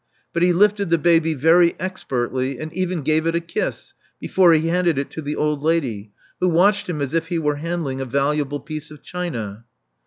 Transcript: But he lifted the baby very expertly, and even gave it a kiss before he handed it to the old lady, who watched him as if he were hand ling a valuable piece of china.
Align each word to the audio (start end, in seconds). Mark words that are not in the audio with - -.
But 0.33 0.41
he 0.41 0.51
lifted 0.51 0.89
the 0.89 0.97
baby 0.97 1.35
very 1.35 1.75
expertly, 1.79 2.57
and 2.57 2.73
even 2.73 3.03
gave 3.03 3.27
it 3.27 3.35
a 3.35 3.39
kiss 3.39 3.93
before 4.19 4.51
he 4.51 4.67
handed 4.69 4.97
it 4.97 5.11
to 5.11 5.21
the 5.21 5.35
old 5.35 5.61
lady, 5.61 6.11
who 6.39 6.49
watched 6.49 6.89
him 6.89 7.01
as 7.03 7.13
if 7.13 7.27
he 7.27 7.37
were 7.37 7.57
hand 7.57 7.83
ling 7.83 8.01
a 8.01 8.05
valuable 8.05 8.59
piece 8.61 8.89
of 8.89 9.03
china. 9.03 9.63